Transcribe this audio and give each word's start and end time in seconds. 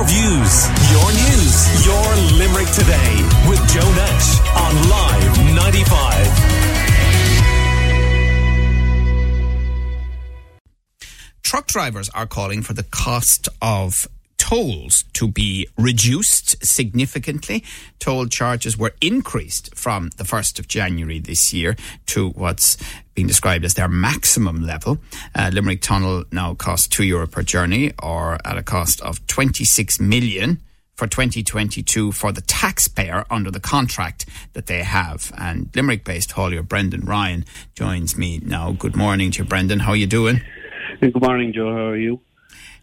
your 0.00 0.08
views, 0.08 0.64
your 0.90 1.12
news, 1.12 1.84
your 1.84 2.16
Limerick 2.38 2.68
today 2.72 3.22
with 3.46 3.60
Joe 3.68 3.92
Nash 3.94 4.40
on 4.56 4.88
Live 4.88 5.38
95. 5.54 6.26
Truck 11.42 11.66
drivers 11.66 12.08
are 12.10 12.26
calling 12.26 12.62
for 12.62 12.72
the 12.72 12.84
cost 12.84 13.50
of 13.60 14.08
tolls 14.50 15.04
to 15.12 15.28
be 15.28 15.68
reduced 15.78 16.56
significantly. 16.66 17.62
Toll 18.00 18.26
charges 18.26 18.76
were 18.76 18.92
increased 19.00 19.72
from 19.76 20.10
the 20.16 20.24
1st 20.24 20.58
of 20.58 20.66
January 20.66 21.20
this 21.20 21.54
year 21.54 21.76
to 22.06 22.30
what's 22.30 22.76
being 23.14 23.28
described 23.28 23.64
as 23.64 23.74
their 23.74 23.88
maximum 23.88 24.66
level. 24.66 24.98
Uh, 25.36 25.50
Limerick 25.52 25.82
Tunnel 25.82 26.24
now 26.32 26.54
costs 26.54 26.88
2 26.88 27.04
euro 27.04 27.28
per 27.28 27.44
journey 27.44 27.92
or 28.02 28.38
at 28.44 28.58
a 28.58 28.62
cost 28.64 29.00
of 29.02 29.24
26 29.28 30.00
million 30.00 30.58
for 30.96 31.06
2022 31.06 32.10
for 32.10 32.32
the 32.32 32.40
taxpayer 32.40 33.24
under 33.30 33.52
the 33.52 33.60
contract 33.60 34.26
that 34.54 34.66
they 34.66 34.82
have. 34.82 35.32
And 35.38 35.70
Limerick 35.76 36.04
based 36.04 36.30
haulier 36.30 36.66
Brendan 36.66 37.02
Ryan 37.02 37.44
joins 37.76 38.18
me 38.18 38.40
now. 38.44 38.72
Good 38.72 38.96
morning 38.96 39.30
to 39.30 39.42
you, 39.42 39.48
Brendan. 39.48 39.78
How 39.78 39.92
are 39.92 39.96
you 39.96 40.08
doing? 40.08 40.40
Good 41.00 41.22
morning, 41.22 41.52
Joe. 41.52 41.72
How 41.72 41.86
are 41.90 41.96
you? 41.96 42.20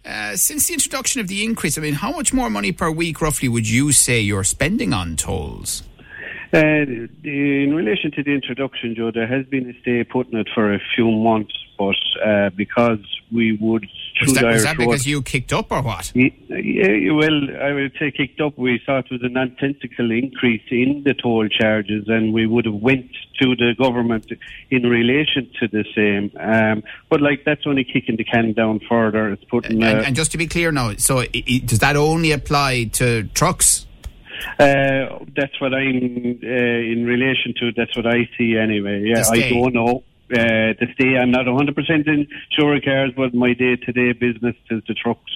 Uh, 0.05 0.35
since 0.35 0.67
the 0.67 0.73
introduction 0.73 1.19
of 1.19 1.27
the 1.27 1.43
increase, 1.43 1.77
I 1.77 1.81
mean, 1.81 1.95
how 1.95 2.11
much 2.11 2.33
more 2.33 2.49
money 2.49 2.71
per 2.71 2.89
week, 2.89 3.21
roughly, 3.21 3.49
would 3.49 3.69
you 3.69 3.91
say 3.91 4.19
you're 4.19 4.43
spending 4.43 4.93
on 4.93 5.15
tolls? 5.17 5.83
Uh, 6.53 6.59
in 7.23 7.73
relation 7.75 8.11
to 8.11 8.23
the 8.23 8.33
introduction, 8.33 8.95
Joe, 8.95 9.11
there 9.11 9.27
has 9.27 9.45
been 9.47 9.69
a 9.69 9.81
stay 9.81 10.03
putting 10.03 10.39
it 10.39 10.47
for 10.53 10.73
a 10.73 10.79
few 10.95 11.11
months, 11.11 11.53
but 11.77 11.95
uh, 12.25 12.49
because 12.51 12.99
we 13.31 13.57
would 13.59 13.87
was 14.21 14.33
that, 14.33 14.45
was 14.45 14.63
that 14.63 14.77
because 14.77 15.05
you 15.05 15.21
kicked 15.21 15.53
up 15.53 15.71
or 15.71 15.81
what? 15.81 16.11
Yeah, 16.15 17.11
well, 17.11 17.61
I 17.61 17.73
would 17.73 17.93
say 17.99 18.11
kicked 18.11 18.41
up. 18.41 18.57
We 18.57 18.81
thought 18.85 19.05
it 19.05 19.11
was 19.11 19.23
a 19.23 19.29
nonsensical 19.29 20.09
increase 20.11 20.63
in 20.71 21.03
the 21.03 21.13
toll 21.13 21.47
charges, 21.49 22.05
and 22.07 22.33
we 22.33 22.47
would 22.47 22.65
have 22.65 22.75
went 22.75 23.11
to 23.41 23.55
the 23.55 23.75
government 23.77 24.31
in 24.71 24.83
relation 24.83 25.51
to 25.59 25.67
the 25.67 25.85
same. 25.95 26.31
Um, 26.39 26.83
but 27.09 27.21
like 27.21 27.43
that's 27.45 27.67
only 27.67 27.83
kicking 27.83 28.15
the 28.15 28.23
can 28.23 28.53
down 28.53 28.79
further. 28.87 29.31
It's 29.31 29.43
putting. 29.43 29.83
And, 29.83 29.99
uh, 29.99 30.03
and 30.03 30.15
just 30.15 30.31
to 30.31 30.37
be 30.37 30.47
clear 30.47 30.71
now, 30.71 30.95
so 30.95 31.19
it, 31.19 31.31
it, 31.33 31.65
does 31.65 31.79
that 31.79 31.95
only 31.95 32.31
apply 32.31 32.85
to 32.93 33.23
trucks? 33.33 33.86
Uh, 34.59 35.25
that's 35.35 35.59
what 35.59 35.73
I'm 35.73 36.39
uh, 36.43 36.91
in 36.93 37.05
relation 37.05 37.53
to. 37.59 37.71
That's 37.75 37.95
what 37.95 38.07
I 38.07 38.29
see 38.37 38.57
anyway. 38.57 39.03
Yeah, 39.05 39.23
I 39.29 39.49
don't 39.49 39.73
know. 39.73 40.03
Uh, 40.29 40.73
to 40.73 40.85
stay, 40.93 41.17
I'm 41.17 41.31
not 41.31 41.45
100% 41.45 42.07
in 42.07 42.27
sure 42.57 42.79
cars, 42.81 43.11
but 43.15 43.33
my 43.33 43.53
day-to-day 43.53 44.11
business 44.13 44.55
is 44.69 44.83
the 44.87 44.93
trucks 44.93 45.31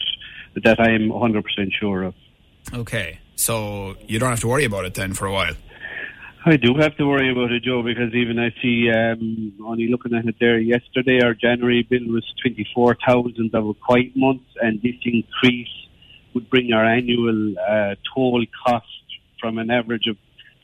that 0.56 0.80
I'm 0.82 1.10
100% 1.10 1.44
sure 1.80 2.04
of. 2.04 2.16
Okay, 2.74 3.20
so 3.36 3.96
you 4.08 4.20
don't 4.20 4.30
have 4.30 4.42
to 4.42 4.48
worry 4.48 4.66
about 4.66 4.84
it 4.84 4.94
then 4.94 5.14
for 5.14 5.28
a 5.28 5.32
while. 5.32 5.56
I 6.46 6.58
do 6.58 6.76
have 6.80 6.98
to 6.98 7.06
worry 7.06 7.32
about 7.32 7.52
it, 7.52 7.64
Joe, 7.64 7.84
because 7.84 8.14
even 8.14 8.40
I 8.40 8.50
see, 8.62 8.90
um, 8.92 9.54
only 9.64 9.88
looking 9.88 10.14
at 10.14 10.26
it 10.26 10.36
there 10.40 10.60
yesterday, 10.60 11.22
our 11.24 11.36
January 11.36 11.88
bill 11.88 12.08
was 12.08 12.26
24,000 12.42 13.54
of 13.54 13.68
a 13.68 13.74
quiet 13.76 14.12
month, 14.16 14.42
and 14.60 14.82
this 14.82 14.96
increase 15.06 15.70
would 16.34 16.50
bring 16.50 16.74
our 16.74 16.86
annual 16.86 17.58
uh, 17.60 17.96
toll 18.14 18.46
cost 18.66 18.86
from 19.40 19.58
an 19.58 19.70
average 19.72 20.08
of 20.08 20.18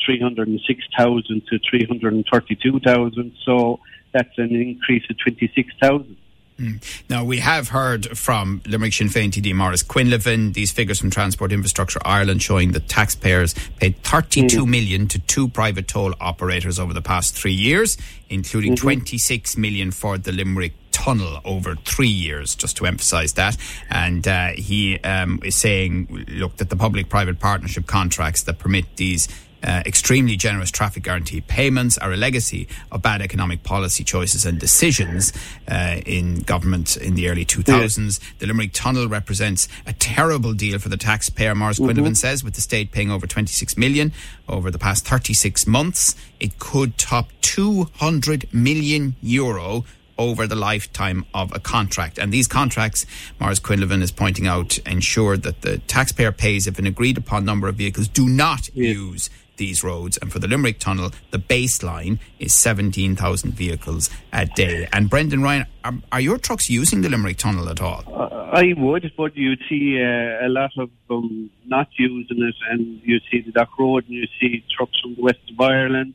306,000 0.05 1.41
to 1.47 1.59
332,000. 1.69 3.33
So 3.43 3.79
that's 4.13 4.37
an 4.37 4.55
increase 4.55 5.03
of 5.09 5.17
26,000. 5.19 6.17
Mm. 6.59 7.03
Now, 7.07 7.23
we 7.23 7.37
have 7.37 7.69
heard 7.69 8.17
from 8.17 8.61
Limerick 8.65 8.93
Sinn 8.93 9.09
Féin 9.09 9.29
TD 9.29 9.53
Maurice 9.53 9.83
Quinlivan 9.83 10.53
these 10.53 10.71
figures 10.71 10.99
from 10.99 11.11
Transport 11.11 11.51
Infrastructure 11.51 11.99
Ireland 12.03 12.41
showing 12.41 12.71
that 12.71 12.87
taxpayers 12.87 13.53
paid 13.79 14.02
32 14.02 14.65
mm. 14.65 14.67
million 14.67 15.07
to 15.09 15.19
two 15.19 15.47
private 15.49 15.87
toll 15.87 16.13
operators 16.19 16.79
over 16.79 16.93
the 16.93 17.02
past 17.02 17.35
three 17.35 17.53
years, 17.53 17.95
including 18.30 18.73
mm-hmm. 18.73 18.86
26 18.86 19.58
million 19.58 19.92
for 19.92 20.17
the 20.17 20.31
Limerick 20.31 20.73
tunnel 20.97 21.39
over 21.45 21.75
three 21.85 22.08
years, 22.08 22.55
just 22.55 22.75
to 22.77 22.85
emphasise 22.87 23.33
that. 23.33 23.55
And 23.89 24.27
uh, 24.27 24.47
he 24.55 24.99
um, 25.02 25.39
is 25.43 25.55
saying, 25.55 26.25
look, 26.30 26.58
that 26.58 26.71
the 26.71 26.75
public 26.75 27.08
private 27.08 27.39
partnership 27.39 27.85
contracts 27.85 28.41
that 28.43 28.58
permit 28.58 28.85
these 28.95 29.27
uh, 29.63 29.83
extremely 29.86 30.36
generous 30.36 30.71
traffic 30.71 31.03
guarantee 31.03 31.41
payments 31.41 31.97
are 31.99 32.11
a 32.11 32.17
legacy 32.17 32.67
of 32.91 33.02
bad 33.02 33.21
economic 33.21 33.63
policy 33.63 34.03
choices 34.03 34.45
and 34.45 34.59
decisions 34.59 35.33
uh, 35.67 35.97
in 36.05 36.39
government 36.39 36.97
in 36.97 37.13
the 37.13 37.30
early 37.30 37.45
2000s. 37.45 38.19
Yeah. 38.19 38.30
The 38.39 38.47
Limerick 38.47 38.71
Tunnel 38.73 39.07
represents 39.07 39.67
a 39.86 39.93
terrible 39.93 40.53
deal 40.53 40.80
for 40.80 40.89
the 40.89 40.97
taxpayer, 40.97 41.53
Maurice 41.53 41.80
mm-hmm. 41.80 41.99
Quinlivan 41.99 42.17
says, 42.17 42.43
with 42.43 42.55
the 42.55 42.61
state 42.61 42.91
paying 42.91 43.11
over 43.11 43.27
26 43.27 43.77
million 43.77 44.13
over 44.47 44.71
the 44.71 44.80
past 44.80 45.05
36 45.05 45.67
months. 45.67 46.15
It 46.39 46.57
could 46.59 46.97
top 46.97 47.30
200 47.41 48.53
million 48.53 49.15
euro 49.21 49.86
over 50.17 50.48
the 50.48 50.55
lifetime 50.55 51.26
of 51.33 51.54
a 51.55 51.60
contract. 51.60 52.17
And 52.17 52.32
these 52.32 52.48
contracts, 52.48 53.05
Maurice 53.39 53.60
Quinlivan 53.60 54.02
is 54.02 54.11
pointing 54.11 54.48
out, 54.48 54.78
ensure 54.80 55.38
that 55.38 55.61
the 55.61 55.80
taxpayer 55.80 56.32
pays 56.32 56.67
if 56.67 56.80
an 56.80 56.88
agreed 56.88 57.17
upon 57.17 57.45
number 57.45 57.67
of 57.67 57.76
vehicles 57.76 58.08
do 58.08 58.28
not 58.28 58.70
yeah. 58.73 58.89
use 58.89 59.30
these 59.58 59.83
roads. 59.83 60.17
And 60.17 60.32
for 60.32 60.39
the 60.39 60.48
Limerick 60.48 60.80
Tunnel, 60.80 61.11
the 61.32 61.39
baseline 61.39 62.20
is 62.39 62.54
17,000 62.54 63.54
vehicles 63.54 64.10
a 64.32 64.45
day. 64.45 64.88
And 64.94 65.10
Brendan 65.10 65.44
Ryan, 65.44 65.66
are, 65.83 65.94
are, 66.11 66.22
your 66.22 66.38
trucks 66.38 66.70
using 66.70 67.02
the 67.02 67.10
Limerick 67.10 67.38
Tunnel 67.38 67.70
at 67.70 67.82
all? 67.82 68.04
Uh, 68.08 68.28
I 68.54 68.73
would, 68.78 69.11
but 69.17 69.36
you 69.36 69.55
see 69.67 70.02
uh, 70.02 70.45
a 70.45 70.49
lot 70.49 70.72
of 70.78 70.89
them 71.10 71.49
not 71.66 71.89
using 71.98 72.42
it, 72.42 72.55
and 72.70 73.02
you 73.04 73.20
see 73.30 73.42
the 73.42 73.52
Dock 73.52 73.78
Road, 73.78 74.05
and 74.08 74.14
you 74.14 74.28
see 74.39 74.64
trucks 74.76 74.99
from 75.02 75.16
the 75.16 75.22
west 75.22 75.39
of 75.52 75.60
Ireland. 75.60 76.14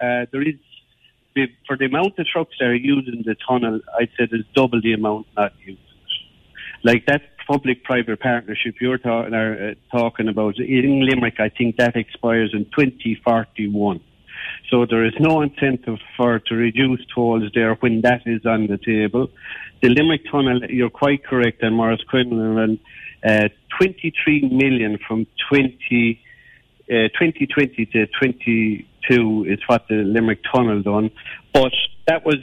Uh, 0.00 0.26
there 0.32 0.42
is 0.42 0.56
for 1.66 1.76
the 1.76 1.86
amount 1.86 2.18
of 2.18 2.26
trucks 2.26 2.54
that 2.60 2.66
are 2.66 2.74
using 2.74 3.22
the 3.24 3.36
tunnel, 3.46 3.80
I'd 3.98 4.10
say 4.18 4.26
there's 4.30 4.44
double 4.54 4.80
the 4.80 4.92
amount 4.92 5.26
not 5.36 5.52
using. 5.60 5.78
Like 6.84 7.06
that 7.06 7.22
public-private 7.46 8.20
partnership 8.20 8.74
you're 8.80 8.98
talking, 8.98 9.34
are, 9.34 9.70
uh, 9.70 9.74
talking 9.96 10.28
about 10.28 10.58
in 10.58 11.08
Limerick, 11.08 11.40
I 11.40 11.48
think 11.48 11.76
that 11.76 11.96
expires 11.96 12.50
in 12.52 12.66
2041. 12.66 14.00
So 14.70 14.84
there 14.84 15.04
is 15.04 15.14
no 15.18 15.40
incentive 15.40 15.98
for 16.16 16.38
to 16.40 16.54
reduce 16.54 17.00
tolls 17.14 17.44
there 17.54 17.74
when 17.76 18.02
that 18.02 18.22
is 18.26 18.44
on 18.44 18.66
the 18.66 18.78
table. 18.78 19.28
The 19.82 19.88
Limerick 19.88 20.30
Tunnel, 20.30 20.60
you're 20.68 20.90
quite 20.90 21.24
correct, 21.24 21.62
and 21.62 21.74
Maurice 21.74 22.02
Quinlan, 22.08 22.78
uh, 23.26 23.48
23 23.78 24.48
million 24.52 24.98
from 25.06 25.26
20, 25.48 26.20
uh, 26.90 27.08
2020 27.18 27.86
to 27.86 28.06
2022 29.08 29.52
is 29.52 29.58
what 29.66 29.86
the 29.88 29.96
Limerick 29.96 30.40
Tunnel 30.52 30.82
done, 30.82 31.10
but 31.52 31.72
that 32.06 32.24
was 32.24 32.36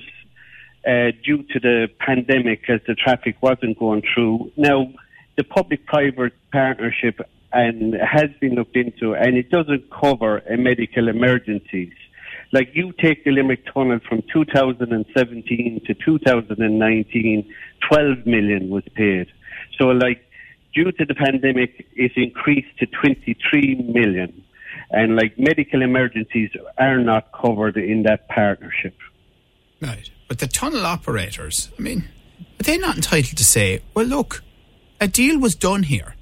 uh, 0.87 1.11
due 1.23 1.43
to 1.43 1.59
the 1.59 1.87
pandemic 1.99 2.69
as 2.69 2.79
the 2.87 2.95
traffic 2.95 3.41
wasn't 3.41 3.77
going 3.79 4.03
through. 4.13 4.51
Now, 4.55 4.91
the 5.37 5.43
public-private 5.43 6.33
partnership 6.51 7.19
and 7.51 7.93
has 7.95 8.29
been 8.41 8.55
looked 8.55 8.75
into, 8.75 9.15
and 9.15 9.37
it 9.37 9.49
doesn't 9.49 9.89
cover 9.89 10.39
a 10.39 10.57
medical 10.57 11.07
emergencies. 11.07 11.93
Like 12.51 12.69
you 12.73 12.93
take 13.01 13.23
the 13.23 13.31
Limerick 13.31 13.65
Tunnel 13.73 13.99
from 14.07 14.23
2017 14.31 15.81
to 15.87 15.93
2019, 15.93 17.53
12 17.89 18.25
million 18.25 18.69
was 18.69 18.83
paid. 18.93 19.27
So, 19.79 19.87
like, 19.87 20.21
due 20.73 20.91
to 20.91 21.05
the 21.05 21.15
pandemic, 21.15 21.87
it 21.95 22.11
increased 22.15 22.77
to 22.79 22.85
23 22.85 23.75
million. 23.93 24.43
And, 24.91 25.15
like, 25.15 25.37
medical 25.37 25.81
emergencies 25.81 26.51
are 26.77 26.99
not 26.99 27.31
covered 27.31 27.77
in 27.77 28.03
that 28.03 28.27
partnership. 28.29 28.95
Right. 29.81 30.09
But 30.27 30.39
the 30.39 30.47
tunnel 30.47 30.85
operators, 30.85 31.69
I 31.77 31.81
mean, 31.81 32.09
are 32.59 32.63
they 32.63 32.77
not 32.77 32.95
entitled 32.95 33.37
to 33.37 33.43
say, 33.43 33.81
well, 33.93 34.05
look, 34.05 34.43
a 35.01 35.07
deal 35.07 35.39
was 35.39 35.55
done 35.55 35.83
here, 35.83 36.15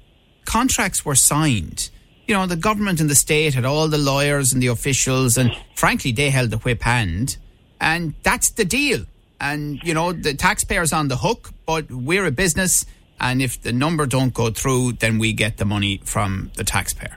contracts 0.44 1.04
were 1.04 1.14
signed. 1.14 1.90
You 2.26 2.34
know, 2.34 2.46
the 2.46 2.56
government 2.56 3.00
and 3.00 3.10
the 3.10 3.14
state 3.14 3.54
had 3.54 3.64
all 3.64 3.88
the 3.88 3.98
lawyers 3.98 4.52
and 4.52 4.62
the 4.62 4.68
officials, 4.68 5.36
and 5.36 5.52
frankly, 5.74 6.12
they 6.12 6.30
held 6.30 6.50
the 6.50 6.58
whip 6.58 6.82
hand, 6.82 7.36
and 7.80 8.14
that's 8.22 8.50
the 8.50 8.64
deal. 8.64 9.04
And, 9.40 9.80
you 9.82 9.92
know, 9.92 10.12
the 10.12 10.34
taxpayer's 10.34 10.92
on 10.92 11.08
the 11.08 11.18
hook, 11.18 11.50
but 11.66 11.90
we're 11.90 12.24
a 12.26 12.30
business, 12.30 12.86
and 13.20 13.42
if 13.42 13.60
the 13.60 13.72
number 13.72 14.06
don't 14.06 14.32
go 14.32 14.50
through, 14.50 14.94
then 14.94 15.18
we 15.18 15.32
get 15.32 15.58
the 15.58 15.64
money 15.64 16.00
from 16.04 16.50
the 16.56 16.64
taxpayer. 16.64 17.16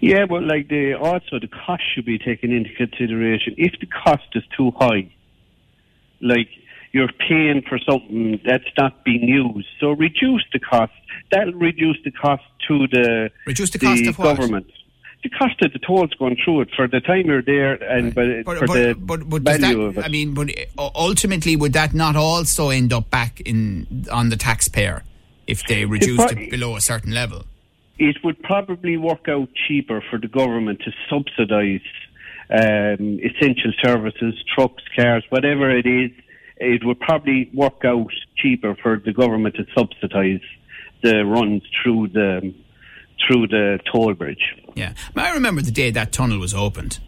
Yeah, 0.00 0.26
but 0.26 0.42
like 0.44 0.68
the 0.68 0.94
also 0.94 1.38
the 1.40 1.48
cost 1.48 1.82
should 1.94 2.04
be 2.04 2.18
taken 2.18 2.52
into 2.52 2.70
consideration. 2.74 3.54
If 3.56 3.80
the 3.80 3.86
cost 3.86 4.28
is 4.34 4.42
too 4.56 4.72
high, 4.78 5.10
like 6.20 6.48
you're 6.92 7.12
paying 7.28 7.62
for 7.68 7.78
something 7.78 8.40
that's 8.44 8.64
not 8.78 9.04
being 9.04 9.28
used. 9.28 9.68
So 9.80 9.92
reduce 9.92 10.44
the 10.52 10.58
cost. 10.58 10.92
That'll 11.30 11.54
reduce 11.54 11.98
the 12.04 12.10
cost 12.10 12.42
to 12.68 12.86
the 12.88 13.30
reduce 13.46 13.70
the 13.70 13.78
cost 13.78 14.06
of 14.06 14.16
government. 14.16 14.70
The 15.22 15.30
cost 15.30 15.60
of 15.62 15.72
the 15.72 15.78
tolls 15.80 16.10
going 16.18 16.36
through 16.44 16.60
it 16.62 16.68
for 16.76 16.86
the 16.86 17.00
time 17.00 17.26
you're 17.26 17.42
there 17.42 17.74
and 17.82 18.16
right. 18.16 18.44
but, 18.44 18.44
but, 18.44 18.58
for 18.58 18.66
but, 18.66 18.74
the 18.74 18.94
but, 18.94 19.28
but 19.28 19.42
value 19.42 19.78
that, 19.78 19.80
of 19.80 19.98
it. 19.98 20.04
I 20.04 20.08
mean, 20.08 20.34
but 20.34 20.50
uh, 20.78 20.90
ultimately, 20.94 21.56
would 21.56 21.72
that 21.72 21.94
not 21.94 22.16
also 22.16 22.68
end 22.70 22.92
up 22.92 23.10
back 23.10 23.40
in 23.40 24.06
on 24.12 24.28
the 24.28 24.36
taxpayer 24.36 25.02
if 25.46 25.66
they 25.66 25.84
reduced 25.84 26.30
it 26.32 26.50
below 26.50 26.76
a 26.76 26.80
certain 26.80 27.12
level? 27.12 27.44
It 27.98 28.16
would 28.22 28.42
probably 28.42 28.96
work 28.96 29.28
out 29.28 29.48
cheaper 29.66 30.02
for 30.10 30.18
the 30.18 30.28
government 30.28 30.80
to 30.84 30.92
subsidise 31.08 31.80
um, 32.50 33.18
essential 33.22 33.72
services, 33.82 34.34
trucks, 34.54 34.82
cars, 34.94 35.24
whatever 35.30 35.70
it 35.70 35.86
is. 35.86 36.10
It 36.58 36.84
would 36.84 37.00
probably 37.00 37.50
work 37.52 37.84
out 37.84 38.12
cheaper 38.36 38.76
for 38.82 39.00
the 39.04 39.12
government 39.12 39.56
to 39.56 39.66
subsidise 39.76 40.40
the 41.02 41.24
runs 41.24 41.62
through 41.82 42.08
the 42.08 42.54
through 43.26 43.46
the 43.48 43.78
toll 43.90 44.14
bridge. 44.14 44.54
Yeah, 44.74 44.92
I 45.16 45.32
remember 45.32 45.62
the 45.62 45.70
day 45.70 45.90
that 45.90 46.12
tunnel 46.12 46.38
was 46.38 46.54
opened, 46.54 46.98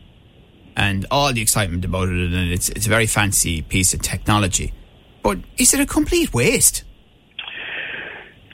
and 0.76 1.06
all 1.10 1.32
the 1.32 1.40
excitement 1.40 1.84
about 1.84 2.08
it, 2.08 2.32
and 2.32 2.52
it's 2.52 2.68
it's 2.70 2.86
a 2.86 2.90
very 2.90 3.06
fancy 3.06 3.62
piece 3.62 3.94
of 3.94 4.02
technology. 4.02 4.74
But 5.22 5.38
is 5.56 5.72
it 5.74 5.80
a 5.80 5.86
complete 5.86 6.32
waste? 6.32 6.84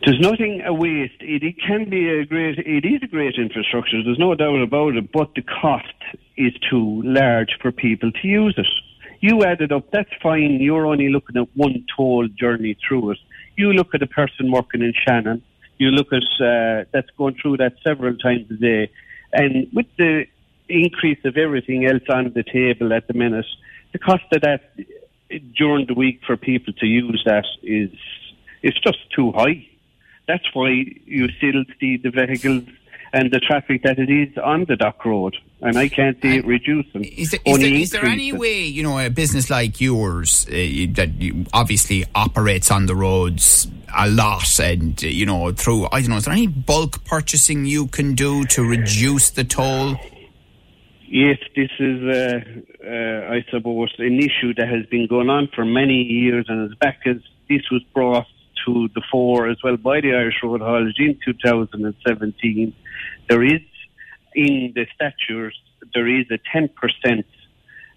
There's 0.05 0.21
nothing 0.21 0.61
a 0.67 0.75
waste. 0.75 1.21
It, 1.21 1.43
it 1.43 1.57
can 1.67 1.89
be 1.89 2.11
a 2.11 2.27
great. 2.27 2.59
It 2.59 2.85
is 2.85 3.03
a 3.03 3.07
great 3.07 3.37
infrastructure. 3.37 4.03
There's 4.03 4.19
no 4.19 4.35
doubt 4.35 4.61
about 4.61 4.97
it. 4.97 5.11
But 5.11 5.35
the 5.35 5.41
cost 5.41 5.95
is 6.37 6.53
too 6.69 7.01
large 7.03 7.57
for 7.63 7.73
people 7.73 8.13
to 8.13 8.29
use 8.29 8.55
it. 8.59 8.67
You 9.21 9.45
add 9.45 9.63
it 9.63 9.73
up. 9.73 9.91
That's 9.93 10.11
fine. 10.23 10.61
You're 10.61 10.87
only 10.87 11.09
looking 11.09 11.39
at 11.39 11.49
one 11.57 11.87
toll 11.97 12.29
journey 12.29 12.77
through 12.87 13.13
it. 13.13 13.19
You 13.57 13.73
look 13.73 13.95
at 13.95 14.03
a 14.03 14.07
person 14.07 14.53
working 14.53 14.83
in 14.83 14.93
Shannon. 15.07 15.43
You 15.79 15.89
look 15.89 16.09
at 16.13 16.23
uh, 16.39 16.85
that's 16.93 17.09
going 17.17 17.37
through 17.41 17.57
that 17.59 17.77
several 17.83 18.17
times 18.19 18.51
a 18.51 18.55
day, 18.55 18.91
and 19.33 19.69
with 19.73 19.87
the 19.97 20.27
increase 20.69 21.19
of 21.25 21.39
everything 21.39 21.87
else 21.87 22.03
on 22.11 22.31
the 22.35 22.43
table 22.43 22.93
at 22.93 23.07
the 23.07 23.15
minute, 23.15 23.47
the 23.93 23.99
cost 23.99 24.25
of 24.33 24.43
that 24.43 24.63
during 25.57 25.87
the 25.87 25.95
week 25.95 26.21
for 26.27 26.37
people 26.37 26.75
to 26.75 26.87
use 26.87 27.23
that 27.25 27.47
is 27.63 27.91
it's 28.63 28.79
just 28.81 28.99
too 29.17 29.33
high. 29.33 29.67
That's 30.27 30.45
why 30.55 30.85
you 31.07 31.29
still 31.39 31.65
see 31.79 31.97
the 31.97 32.11
vehicles 32.11 32.65
and 33.15 33.31
the 33.31 33.39
traffic 33.39 33.83
that 33.85 33.99
it 33.99 34.11
is 34.11 34.37
on 34.39 34.65
the 34.65 34.75
dock 34.75 35.05
road, 35.05 35.37
and 35.61 35.79
I 35.79 35.89
can't 35.89 36.21
see 36.21 36.39
it 36.39 36.47
reducing. 36.47 37.05
Is 37.05 37.31
there, 37.31 37.41
is, 37.45 37.59
there, 37.59 37.75
is 37.75 37.91
there 37.91 38.05
any 38.05 38.33
way, 38.33 38.65
you 38.65 38.83
know, 38.83 38.99
a 38.99 39.09
business 39.09 39.49
like 39.51 39.81
yours 39.81 40.47
uh, 40.49 40.53
that 40.95 41.11
obviously 41.53 42.05
operates 42.15 42.73
on 42.73 42.87
the 42.87 42.97
roads 42.97 43.69
a 43.97 44.09
lot, 44.11 44.59
and 44.59 45.03
uh, 45.03 45.07
you 45.07 45.27
know, 45.27 45.53
through 45.53 45.87
I 45.93 46.01
don't 46.01 46.11
know, 46.11 46.17
is 46.17 46.25
there 46.25 46.35
any 46.35 46.49
bulk 46.49 47.05
purchasing 47.05 47.67
you 47.67 47.87
can 47.87 48.15
do 48.15 48.45
to 48.47 48.69
reduce 48.69 49.31
the 49.31 49.45
toll? 49.45 49.97
Yes, 51.07 51.39
this 51.55 51.71
is, 51.79 52.03
uh, 52.03 52.41
uh, 52.85 53.33
I 53.33 53.45
suppose, 53.49 53.95
an 53.99 54.19
issue 54.19 54.53
that 54.55 54.69
has 54.69 54.87
been 54.87 55.07
going 55.07 55.31
on 55.31 55.49
for 55.55 55.65
many 55.65 56.03
years, 56.03 56.47
and 56.49 56.69
as 56.69 56.77
back 56.79 57.03
as 57.07 57.19
this 57.49 57.63
was 57.71 57.83
brought 57.95 58.27
to 58.65 58.89
the 58.95 59.03
fore 59.11 59.49
as 59.49 59.57
well 59.63 59.77
by 59.77 60.01
the 60.01 60.13
Irish 60.13 60.37
Road 60.43 60.61
Haulage 60.61 60.99
in 60.99 61.19
2017. 61.25 62.75
There 63.29 63.45
is, 63.45 63.61
in 64.35 64.73
the 64.75 64.87
statutes, 64.95 65.57
there 65.95 66.09
is 66.09 66.27
a 66.31 66.39
10% 66.57 67.25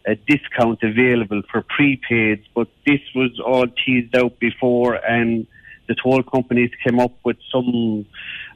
a 0.07 0.15
discount 0.15 0.79
available 0.83 1.41
for 1.51 1.61
prepaids, 1.63 2.43
but 2.55 2.69
this 2.85 3.01
was 3.13 3.39
all 3.45 3.65
teased 3.67 4.15
out 4.15 4.39
before, 4.39 4.95
and 4.95 5.45
the 5.87 5.95
toll 5.95 6.23
companies 6.23 6.71
came 6.83 6.99
up 6.99 7.13
with 7.25 7.37
some 7.51 8.05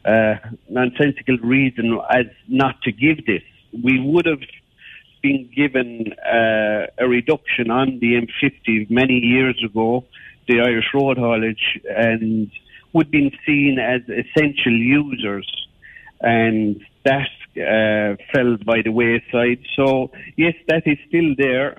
uh, 0.05 0.35
nonsensical 0.69 1.37
reason 1.39 1.99
as 2.09 2.27
not 2.47 2.81
to 2.83 2.91
give 2.91 3.25
this. 3.25 3.43
We 3.83 3.99
would 3.99 4.25
have 4.25 4.41
been 5.21 5.49
given 5.53 6.13
uh, 6.13 6.87
a 6.97 7.07
reduction 7.07 7.69
on 7.69 7.99
the 7.99 8.15
M50 8.15 8.89
many 8.89 9.19
years 9.19 9.61
ago 9.63 10.05
the 10.51 10.59
Irish 10.61 10.89
road 10.93 11.17
haulage 11.17 11.65
and 11.89 12.51
would 12.93 13.07
have 13.07 13.11
been 13.11 13.31
seen 13.45 13.73
as 13.79 14.01
essential 14.23 14.75
users, 15.01 15.47
and 16.19 16.81
that 17.05 17.29
uh, 17.57 18.15
fell 18.31 18.57
by 18.71 18.81
the 18.83 18.91
wayside. 18.91 19.61
So 19.75 20.11
yes, 20.37 20.55
that 20.67 20.83
is 20.85 20.97
still 21.07 21.31
there, 21.37 21.77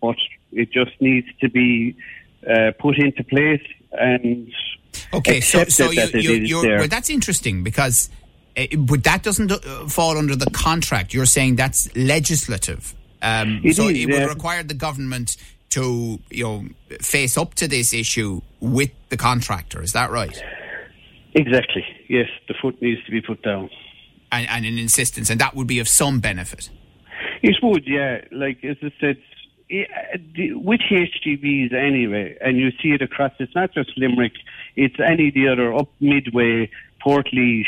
but 0.00 0.16
it 0.52 0.68
just 0.72 0.94
needs 1.00 1.28
to 1.40 1.48
be 1.48 1.96
uh, 2.48 2.72
put 2.78 2.98
into 2.98 3.24
place 3.24 3.66
and 3.92 4.52
okay. 5.12 5.40
So, 5.40 5.64
so 5.64 5.90
you, 5.90 6.06
you, 6.14 6.32
you're, 6.32 6.78
well, 6.78 6.88
that's 6.88 7.10
interesting 7.10 7.62
because. 7.62 8.10
Uh, 8.56 8.66
but 8.78 9.04
that 9.04 9.22
doesn't 9.22 9.52
uh, 9.52 9.58
fall 9.86 10.18
under 10.18 10.34
the 10.34 10.50
contract. 10.50 11.14
You're 11.14 11.32
saying 11.36 11.54
that's 11.54 11.88
legislative. 11.94 12.94
Um, 13.22 13.60
so 13.72 13.88
is, 13.88 14.04
it 14.04 14.10
would 14.10 14.28
require 14.28 14.64
the 14.64 14.74
government 14.74 15.36
to 15.70 16.18
you 16.30 16.44
know 16.44 16.64
face 17.00 17.38
up 17.38 17.54
to 17.54 17.68
this 17.68 17.94
issue 17.94 18.40
with 18.60 18.90
the 19.08 19.16
contractor. 19.16 19.82
Is 19.82 19.92
that 19.92 20.10
right? 20.10 20.42
Exactly. 21.34 21.84
Yes, 22.08 22.28
the 22.48 22.54
foot 22.60 22.80
needs 22.82 23.04
to 23.04 23.10
be 23.10 23.20
put 23.20 23.42
down, 23.42 23.70
and, 24.32 24.48
and 24.48 24.66
an 24.66 24.78
insistence, 24.78 25.30
and 25.30 25.40
that 25.40 25.54
would 25.54 25.66
be 25.66 25.78
of 25.78 25.88
some 25.88 26.20
benefit. 26.20 26.70
It 27.42 27.56
would, 27.62 27.84
yeah. 27.86 28.22
Like 28.32 28.64
as 28.64 28.76
I 28.82 28.92
said, 29.00 29.16
with 29.70 30.80
HGVs 30.80 31.72
anyway, 31.72 32.36
and 32.40 32.58
you 32.58 32.70
see 32.82 32.90
it 32.90 33.02
across. 33.02 33.32
It's 33.38 33.54
not 33.54 33.72
just 33.72 33.96
Limerick; 33.96 34.32
it's 34.76 34.96
any 34.98 35.28
of 35.28 35.34
the 35.34 35.48
other 35.48 35.72
up 35.74 35.88
Midway, 36.00 36.70
Portlaoise. 37.04 37.66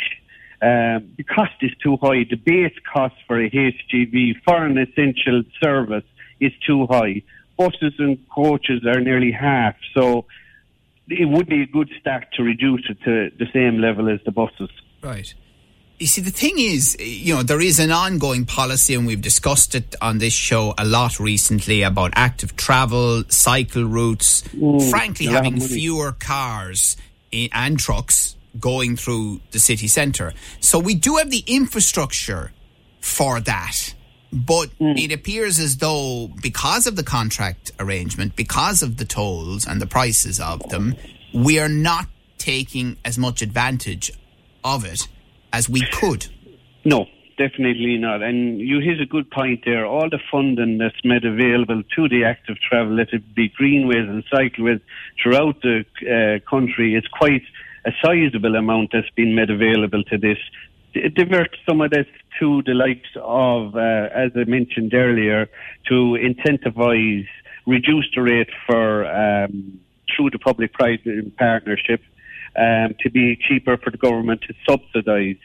Um, 0.61 1.13
the 1.17 1.25
cost 1.25 1.55
is 1.61 1.73
too 1.83 1.97
high. 2.01 2.25
The 2.29 2.37
base 2.37 2.75
cost 2.93 3.15
for 3.27 3.41
a 3.41 3.51
HGV 3.51 4.43
for 4.45 4.65
an 4.65 4.79
essential 4.79 5.43
service 5.61 6.05
is 6.41 6.53
too 6.67 6.87
high 6.87 7.23
buses 7.57 7.95
and 7.99 8.19
coaches 8.31 8.85
are 8.87 9.01
nearly 9.01 9.33
half. 9.33 9.77
So 9.95 10.27
it 11.09 11.29
would 11.29 11.49
be 11.49 11.63
a 11.63 11.67
good 11.67 11.91
start 12.01 12.27
to 12.35 12.43
reduce 12.43 12.83
it 12.89 12.99
to 13.05 13.31
the 13.39 13.47
same 13.53 13.79
level 13.79 14.09
as 14.09 14.21
the 14.25 14.33
buses. 14.33 14.71
Right. 15.03 15.33
You 15.99 16.07
see, 16.07 16.21
the 16.21 16.31
thing 16.31 16.59
is, 16.59 16.97
you 16.99 17.35
know, 17.35 17.43
there 17.43 17.61
is 17.61 17.79
an 17.79 17.93
ongoing 17.93 18.45
policy, 18.45 18.95
and 18.95 19.07
we've 19.07 19.21
discussed 19.21 19.75
it 19.77 19.95
on 20.01 20.19
this 20.19 20.33
show 20.33 20.75
a 20.77 20.85
lot 20.85 21.21
recently 21.21 21.83
about 21.83 22.13
active 22.17 22.57
travel, 22.57 23.23
cycle 23.29 23.85
routes, 23.85 24.43
mm, 24.49 24.91
frankly, 24.91 25.27
having 25.27 25.61
fewer 25.61 26.13
cars 26.13 26.97
and 27.33 27.79
trucks 27.79 28.37
going 28.59 28.97
through 28.97 29.41
the 29.53 29.59
city 29.59 29.87
centre. 29.87 30.33
So 30.61 30.79
we 30.79 30.95
do 30.95 31.17
have 31.17 31.31
the 31.31 31.45
infrastructure 31.47 32.53
for 33.01 33.41
that. 33.41 33.95
But 34.33 34.71
mm. 34.79 34.99
it 34.99 35.13
appears 35.13 35.59
as 35.59 35.77
though, 35.77 36.29
because 36.41 36.87
of 36.87 36.97
the 36.97 37.03
contract 37.03 37.71
arrangement, 37.79 38.35
because 38.35 38.83
of 38.83 38.97
the 38.97 39.05
tolls 39.05 39.67
and 39.67 39.81
the 39.81 39.87
prices 39.87 40.41
of 40.41 40.67
them, 40.71 40.95
we 41.35 41.59
are 41.59 41.69
not 41.69 42.07
taking 42.39 42.97
as 43.05 43.19
much 43.19 43.43
advantage 43.43 44.11
of 44.65 44.85
it 44.85 45.07
as 45.53 45.69
we 45.69 45.83
could. 45.93 46.27
No, 46.85 47.07
definitely 47.37 47.99
not. 47.99 48.23
And 48.23 48.59
you 48.59 48.81
hit 48.81 49.01
a 49.01 49.07
good 49.07 49.31
point 49.31 49.65
there. 49.67 49.85
All 49.85 50.09
the 50.09 50.19
funding 50.31 50.79
that's 50.79 51.05
made 51.05 51.25
available 51.25 51.83
to 51.97 52.09
the 52.09 52.25
active 52.25 52.57
travel, 52.59 52.95
let 52.95 53.13
it 53.13 53.35
be 53.35 53.49
greenways 53.51 54.09
and 54.09 54.25
cycleways 54.33 54.81
throughout 55.23 55.61
the 55.63 55.85
uh, 56.03 56.49
country, 56.49 56.95
it's 56.95 57.09
quite 57.09 57.43
a 57.85 57.91
sizable 58.03 58.55
amount 58.57 58.91
that's 58.93 59.11
been 59.11 59.35
made 59.35 59.51
available 59.51 60.03
to 60.05 60.17
this 60.17 60.39
divert 60.93 61.57
some 61.67 61.81
of 61.81 61.91
this 61.91 62.07
to 62.41 62.63
the 62.63 62.75
likes 62.75 63.09
of, 63.17 63.77
uh, 63.77 64.09
as 64.15 64.33
I 64.35 64.45
mentioned 64.45 64.95
earlier, 64.95 65.49
to 65.89 66.19
incentivise, 66.29 67.29
reduce 67.67 68.09
the 68.15 68.23
rate 68.23 68.51
for 68.67 69.07
um, 69.07 69.81
through 70.15 70.31
the 70.31 70.39
public-private 70.39 71.37
partnership 71.37 72.03
um, 72.57 72.95
to 73.01 73.11
be 73.11 73.37
cheaper 73.49 73.77
for 73.77 73.91
the 73.91 73.99
government 73.99 74.43
to 74.43 74.55
subsidise 74.69 75.37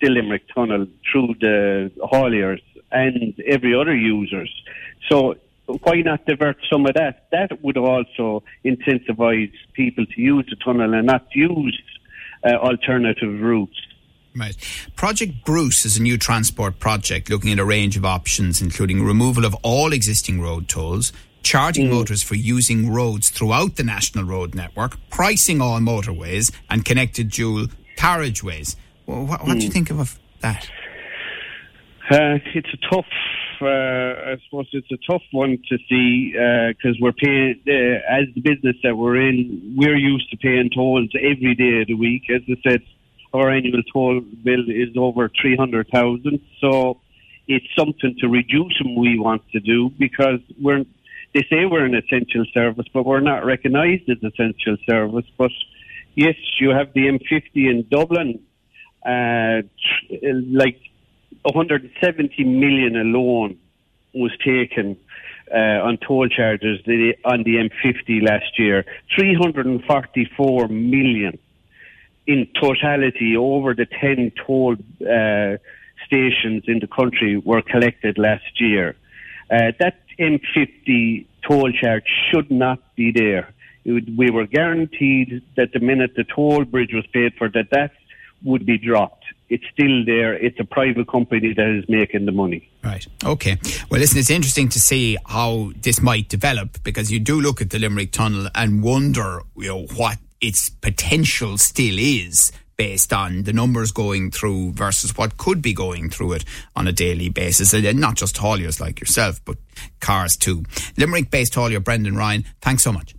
the 0.00 0.08
Limerick 0.10 0.42
Tunnel 0.54 0.86
through 1.10 1.34
the 1.40 1.90
hauliers 2.12 2.62
and 2.92 3.34
every 3.46 3.74
other 3.74 3.94
users. 3.94 4.52
So 5.08 5.36
why 5.66 6.02
not 6.02 6.26
divert 6.26 6.58
some 6.70 6.86
of 6.86 6.94
that? 6.94 7.26
That 7.32 7.62
would 7.62 7.76
also 7.76 8.44
incentivise 8.64 9.52
people 9.72 10.06
to 10.06 10.20
use 10.20 10.46
the 10.48 10.56
tunnel 10.56 10.94
and 10.94 11.06
not 11.06 11.26
use 11.34 11.80
uh, 12.44 12.54
alternative 12.56 13.40
routes. 13.40 13.78
Right. 14.38 14.56
Project 14.96 15.46
Bruce 15.46 15.86
is 15.86 15.96
a 15.96 16.02
new 16.02 16.18
transport 16.18 16.78
project 16.78 17.30
looking 17.30 17.52
at 17.52 17.58
a 17.58 17.64
range 17.64 17.96
of 17.96 18.04
options, 18.04 18.60
including 18.60 19.02
removal 19.02 19.46
of 19.46 19.54
all 19.62 19.94
existing 19.94 20.42
road 20.42 20.68
tolls, 20.68 21.10
charging 21.42 21.86
mm. 21.86 21.92
motors 21.92 22.22
for 22.22 22.34
using 22.34 22.92
roads 22.92 23.30
throughout 23.30 23.76
the 23.76 23.82
national 23.82 24.24
road 24.24 24.54
network, 24.54 24.98
pricing 25.08 25.62
all 25.62 25.80
motorways, 25.80 26.52
and 26.68 26.84
connected 26.84 27.30
dual 27.30 27.68
carriageways. 27.96 28.76
Well, 29.06 29.24
what, 29.24 29.40
what 29.46 29.56
mm. 29.56 29.60
do 29.60 29.64
you 29.64 29.70
mm. 29.70 29.72
think 29.72 29.90
of 29.90 30.18
that? 30.40 30.68
Uh, 32.10 32.38
it's 32.54 32.68
a 32.74 32.94
tough, 32.94 33.06
uh, 33.62 33.66
I 33.66 34.36
suppose 34.44 34.68
it's 34.72 34.92
a 34.92 34.98
tough 35.10 35.22
one 35.32 35.56
to 35.68 35.78
see 35.88 36.32
because 36.32 36.96
uh, 36.96 37.00
we're 37.00 37.12
paying, 37.12 37.60
uh, 37.66 38.20
as 38.20 38.26
the 38.34 38.42
business 38.42 38.76
that 38.82 38.96
we're 38.96 39.16
in, 39.16 39.74
we're 39.76 39.96
used 39.96 40.30
to 40.30 40.36
paying 40.36 40.68
tolls 40.70 41.08
every 41.14 41.54
day 41.54 41.80
of 41.80 41.86
the 41.88 41.94
week. 41.94 42.24
As 42.28 42.42
I 42.48 42.70
said, 42.70 42.82
our 43.36 43.50
annual 43.50 43.82
toll 43.92 44.20
bill 44.20 44.64
is 44.68 44.96
over 44.96 45.30
300,000. 45.40 46.40
So 46.60 47.00
it's 47.46 47.66
something 47.78 48.16
to 48.20 48.28
reduce 48.28 48.76
and 48.80 48.96
we 48.96 49.18
want 49.18 49.42
to 49.52 49.60
do 49.60 49.90
because 49.98 50.40
we're, 50.60 50.84
they 51.34 51.46
say 51.50 51.64
we're 51.64 51.84
an 51.84 51.94
essential 51.94 52.44
service, 52.52 52.86
but 52.92 53.04
we're 53.04 53.20
not 53.20 53.44
recognised 53.44 54.08
as 54.08 54.18
essential 54.22 54.76
service. 54.88 55.26
But 55.36 55.52
yes, 56.14 56.34
you 56.60 56.70
have 56.70 56.92
the 56.94 57.06
M50 57.06 57.42
in 57.54 57.86
Dublin 57.90 58.40
uh, 59.04 59.62
like 60.50 60.80
170 61.42 62.44
million 62.44 62.96
alone 62.96 63.58
was 64.12 64.32
taken 64.44 64.96
uh, 65.52 65.86
on 65.86 65.98
toll 65.98 66.28
charges 66.28 66.80
on 67.24 67.44
the 67.44 67.68
M50 67.68 68.26
last 68.26 68.58
year. 68.58 68.84
344 69.16 70.68
million 70.68 71.38
in 72.26 72.48
totality 72.60 73.36
over 73.36 73.74
the 73.74 73.86
10 73.86 74.32
toll 74.44 74.74
uh, 74.74 75.56
stations 76.06 76.64
in 76.66 76.78
the 76.80 76.88
country 76.88 77.36
were 77.36 77.62
collected 77.62 78.18
last 78.18 78.60
year. 78.60 78.96
Uh, 79.50 79.72
that 79.78 80.00
M50 80.18 81.26
toll 81.46 81.70
charge 81.72 82.04
should 82.30 82.50
not 82.50 82.80
be 82.96 83.12
there. 83.12 83.52
Would, 83.84 84.16
we 84.16 84.30
were 84.30 84.46
guaranteed 84.46 85.42
that 85.56 85.72
the 85.72 85.80
minute 85.80 86.14
the 86.16 86.24
toll 86.24 86.64
bridge 86.64 86.92
was 86.92 87.06
paid 87.12 87.34
for, 87.34 87.48
that 87.50 87.70
that 87.70 87.92
would 88.42 88.66
be 88.66 88.78
dropped. 88.78 89.24
It's 89.48 89.64
still 89.72 90.04
there. 90.04 90.34
It's 90.34 90.58
a 90.58 90.64
private 90.64 91.08
company 91.08 91.54
that 91.54 91.78
is 91.78 91.88
making 91.88 92.26
the 92.26 92.32
money. 92.32 92.68
Right. 92.82 93.06
Okay. 93.24 93.58
Well, 93.88 94.00
listen, 94.00 94.18
it's 94.18 94.30
interesting 94.30 94.68
to 94.70 94.80
see 94.80 95.16
how 95.24 95.70
this 95.80 96.02
might 96.02 96.28
develop 96.28 96.82
because 96.82 97.12
you 97.12 97.20
do 97.20 97.40
look 97.40 97.60
at 97.60 97.70
the 97.70 97.78
Limerick 97.78 98.10
Tunnel 98.10 98.48
and 98.56 98.82
wonder, 98.82 99.42
you 99.56 99.68
know, 99.68 99.86
what 99.94 100.18
its 100.40 100.68
potential 100.68 101.58
still 101.58 101.98
is 101.98 102.52
based 102.76 103.12
on 103.12 103.44
the 103.44 103.52
numbers 103.52 103.90
going 103.90 104.30
through 104.30 104.72
versus 104.72 105.16
what 105.16 105.38
could 105.38 105.62
be 105.62 105.72
going 105.72 106.10
through 106.10 106.32
it 106.32 106.44
on 106.74 106.86
a 106.86 106.92
daily 106.92 107.28
basis. 107.28 107.72
And 107.72 108.00
not 108.00 108.16
just 108.16 108.36
hauliers 108.36 108.80
like 108.80 109.00
yourself, 109.00 109.40
but 109.44 109.56
cars 110.00 110.36
too. 110.36 110.64
Limerick 110.96 111.30
based 111.30 111.54
haulier 111.54 111.82
Brendan 111.82 112.16
Ryan, 112.16 112.44
thanks 112.60 112.82
so 112.82 112.92
much. 112.92 113.14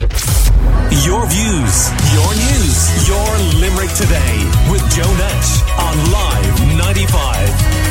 Your 0.00 1.26
views, 1.26 1.88
your 2.12 2.34
news, 2.34 3.08
your 3.08 3.38
Limerick 3.60 3.90
today 3.94 4.44
with 4.70 4.82
Joe 4.94 5.12
Nash 5.16 5.62
on 5.78 6.12
Live 6.12 6.78
95. 6.78 7.81